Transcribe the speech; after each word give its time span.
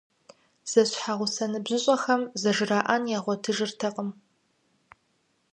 Зэщхьэгъусэ 0.71 1.45
ныбжьыщӏэхэм 1.51 2.21
зэжраӏэн 2.41 3.03
ягъуэтыжыртэкъым. 3.17 4.09